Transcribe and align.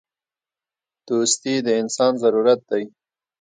•دوستي 1.07 1.53
د 1.65 1.67
انسان 1.81 2.11
ضرورت 2.23 2.59
دی. 2.69 2.83